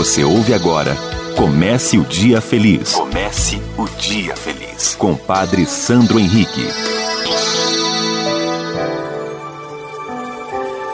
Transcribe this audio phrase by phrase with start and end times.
[0.00, 0.96] Você ouve agora
[1.36, 2.94] Comece o Dia Feliz.
[2.94, 4.94] Comece o Dia Feliz.
[4.94, 6.66] Com Padre Sandro Henrique.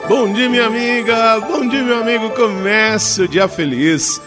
[0.09, 1.39] Bom dia, minha amiga.
[1.39, 2.31] Bom dia, meu amigo.
[2.31, 4.21] Comece o Dia Feliz.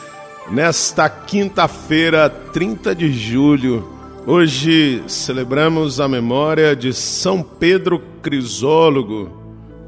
[0.50, 3.86] Nesta quinta-feira, 30 de julho,
[4.26, 9.30] hoje celebramos a memória de São Pedro Crisólogo,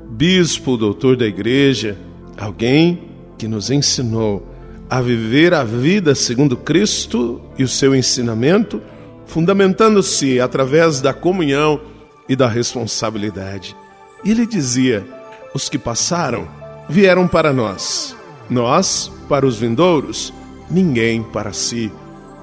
[0.10, 1.98] bispo, doutor da igreja,
[2.38, 3.04] alguém
[3.38, 4.51] que nos ensinou
[4.92, 8.82] a viver a vida segundo Cristo e o seu ensinamento,
[9.26, 11.80] fundamentando-se através da comunhão
[12.28, 13.74] e da responsabilidade.
[14.22, 15.08] E ele dizia:
[15.56, 16.46] os que passaram
[16.90, 18.14] vieram para nós,
[18.50, 20.34] nós para os vindouros,
[20.70, 21.90] ninguém para si.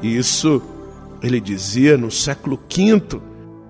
[0.00, 0.62] E isso
[1.22, 3.20] ele dizia no século V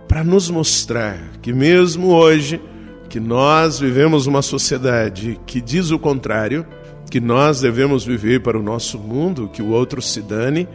[0.07, 2.61] para nos mostrar que mesmo hoje
[3.09, 6.65] que nós vivemos uma sociedade que diz o contrário,
[7.11, 10.69] que nós devemos viver para o nosso mundo, que o outro se dane,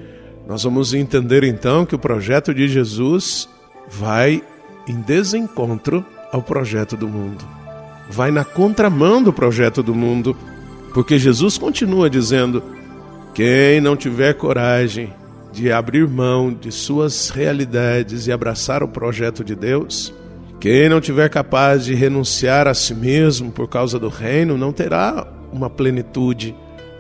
[0.48, 3.48] nós vamos entender então que o projeto de Jesus
[3.90, 4.42] vai
[4.88, 7.46] em desencontro ao projeto do mundo.
[8.10, 10.36] Vai na contramão do projeto do mundo,
[10.94, 12.62] porque Jesus continua dizendo:
[13.34, 15.14] quem não tiver coragem
[15.54, 20.14] de abrir mão de suas realidades e abraçar o projeto de Deus,
[20.60, 25.28] quem não tiver capaz de renunciar a si mesmo por causa do reino, não terá
[25.54, 26.56] uma plenitude.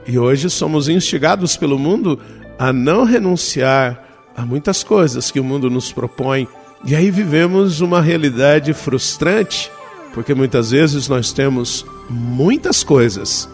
[0.07, 2.19] E hoje somos instigados pelo mundo
[2.57, 4.01] a não renunciar
[4.35, 6.47] a muitas coisas que o mundo nos propõe.
[6.85, 9.71] E aí vivemos uma realidade frustrante,
[10.13, 13.49] porque muitas vezes nós temos muitas coisas,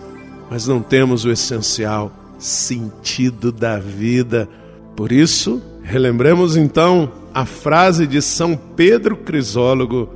[0.50, 4.50] mas não temos o essencial, sentido da vida.
[4.96, 10.10] Por isso, relembremos então a frase de São Pedro Crisólogo: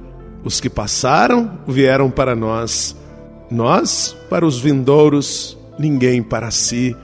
[0.44, 2.96] Os que passaram vieram para nós
[3.50, 6.96] nós para os vindouros, ninguém para si.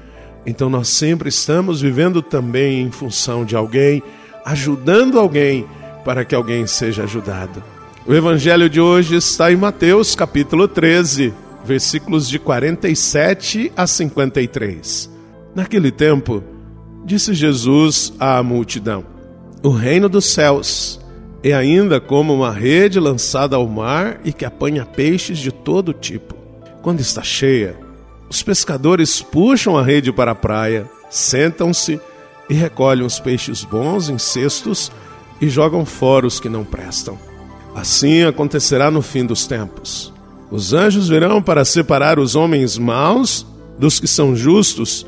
[0.46, 4.02] Então nós sempre estamos vivendo também em função de alguém,
[4.46, 5.66] ajudando alguém
[6.04, 7.62] para que alguém seja ajudado.
[8.08, 15.09] O evangelho de hoje está em Mateus capítulo 13, versículos de 47 a 53.
[15.53, 16.44] Naquele tempo,
[17.06, 19.06] disse Jesus à multidão:
[19.62, 21.00] O reino dos céus
[21.44, 26.38] é ainda como uma rede lançada ao mar e que apanha peixes de todo tipo.
[26.89, 27.77] Quando está cheia,
[28.27, 32.01] os pescadores puxam a rede para a praia, sentam-se
[32.50, 34.91] e recolhem os peixes bons em cestos
[35.39, 37.16] e jogam fora os que não prestam.
[37.75, 40.11] Assim acontecerá no fim dos tempos.
[40.50, 43.45] Os anjos virão para separar os homens maus
[43.77, 45.06] dos que são justos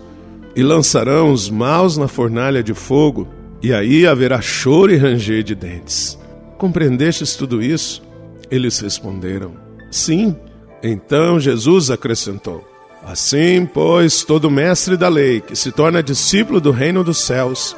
[0.56, 3.28] e lançarão os maus na fornalha de fogo,
[3.60, 6.16] e aí haverá choro e ranger de dentes.
[6.60, 8.04] Compreendestes tudo isso?
[8.52, 9.54] Eles responderam:
[9.90, 10.36] Sim.
[10.84, 12.64] Então Jesus acrescentou:
[13.04, 17.76] Assim, pois, todo mestre da lei que se torna discípulo do reino dos céus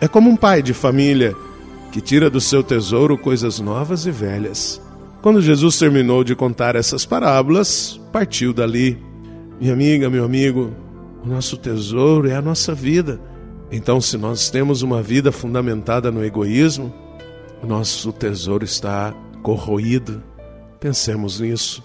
[0.00, 1.34] é como um pai de família
[1.92, 4.80] que tira do seu tesouro coisas novas e velhas.
[5.20, 9.00] Quando Jesus terminou de contar essas parábolas, partiu dali.
[9.60, 10.72] Minha amiga, meu amigo,
[11.22, 13.20] o nosso tesouro é a nossa vida.
[13.70, 16.92] Então, se nós temos uma vida fundamentada no egoísmo,
[17.62, 20.22] o nosso tesouro está corroído.
[20.80, 21.84] Pensemos nisso.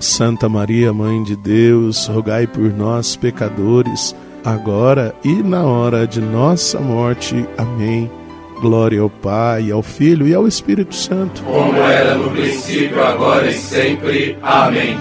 [0.00, 4.14] Santa Maria, Mãe de Deus, rogai por nós, pecadores,
[4.44, 7.46] agora e na hora de nossa morte.
[7.56, 8.10] Amém.
[8.60, 11.42] Glória ao Pai, ao Filho e ao Espírito Santo.
[11.42, 14.36] Como era no princípio, agora e sempre.
[14.42, 14.96] Amém.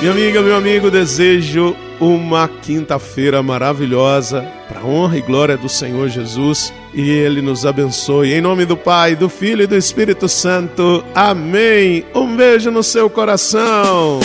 [0.00, 6.72] Minha amiga, meu amigo, desejo uma quinta-feira maravilhosa, para honra e glória do Senhor Jesus,
[6.94, 8.32] e Ele nos abençoe.
[8.32, 11.04] Em nome do Pai, do Filho e do Espírito Santo.
[11.14, 12.04] Amém.
[12.14, 14.20] Um beijo no seu coração.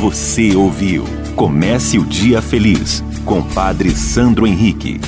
[0.00, 1.04] Você ouviu
[1.40, 5.00] Comece o Dia Feliz com Padre Sandro Henrique.